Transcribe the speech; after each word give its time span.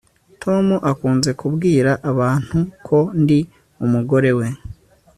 tom 0.43 0.65
akunze 0.91 1.29
kubwira 1.39 1.91
abantu 2.11 2.57
ko 2.87 2.99
ndi 3.21 3.39
umugore 3.85 4.31
we 4.39 4.47